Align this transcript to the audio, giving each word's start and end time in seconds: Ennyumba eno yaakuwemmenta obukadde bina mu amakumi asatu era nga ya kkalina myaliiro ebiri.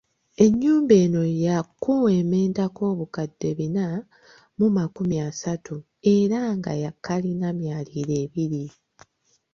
Ennyumba 0.45 0.93
eno 1.03 1.21
yaakuwemmenta 1.43 2.63
obukadde 2.91 3.49
bina 3.59 3.85
mu 4.57 4.65
amakumi 4.71 5.15
asatu 5.29 5.75
era 6.13 6.39
nga 6.57 6.71
ya 6.83 6.91
kkalina 6.93 7.47
myaliiro 7.59 8.13
ebiri. 8.23 8.63